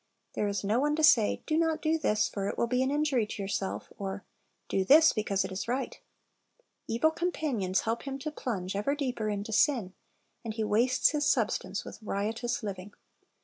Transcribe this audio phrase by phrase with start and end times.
[0.33, 2.89] There is no one to say, Do not do this, for it will be an
[2.89, 4.25] injury to your self; or,
[4.67, 5.99] Do this, because it is right.
[6.87, 9.93] Evil com panions help him to plunge ever deeper into sin,
[10.43, 12.95] and he wastes his "substance with riotous living."